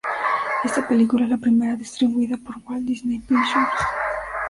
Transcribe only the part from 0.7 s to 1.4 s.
película es la